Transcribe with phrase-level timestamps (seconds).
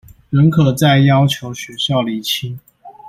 [0.31, 2.59] 仍可再要求學校釐清